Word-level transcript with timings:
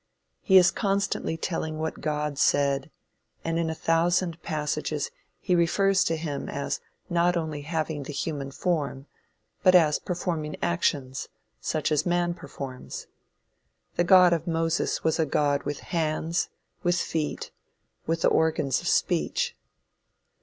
He 0.41 0.57
is 0.57 0.71
constantly 0.71 1.37
telling 1.37 1.77
what 1.77 2.01
God 2.01 2.39
said, 2.39 2.89
and 3.45 3.59
in 3.59 3.69
a 3.69 3.75
thousand 3.75 4.41
passages 4.41 5.11
he 5.39 5.53
refers 5.55 6.03
to 6.05 6.15
him 6.17 6.49
as 6.49 6.79
not 7.07 7.37
only 7.37 7.61
having 7.61 8.01
the 8.01 8.11
human 8.11 8.49
form, 8.49 9.05
but 9.61 9.75
as 9.75 9.99
performing 9.99 10.55
actions, 10.59 11.29
such 11.59 11.91
as 11.91 12.03
man 12.03 12.33
performs. 12.33 13.05
The 13.95 14.03
God 14.03 14.33
of 14.33 14.47
Moses 14.47 15.03
was 15.03 15.19
a 15.19 15.25
God 15.27 15.61
with 15.67 15.81
hands, 15.81 16.49
with 16.81 16.99
feet, 16.99 17.51
with 18.07 18.21
the 18.23 18.29
organs 18.29 18.81
of 18.81 18.87
speech. 18.87 19.55